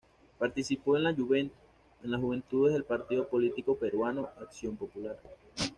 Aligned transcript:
Participó 0.39 0.97
en 0.97 1.03
las 1.03 1.15
juventudes 1.15 2.73
del 2.73 2.85
partido 2.85 3.27
político 3.27 3.75
peruano 3.77 4.29
Acción 4.41 4.75
Popular. 4.75 5.19